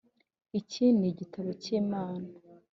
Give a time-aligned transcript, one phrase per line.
[0.59, 2.27] iki ni igitabo cy’imana.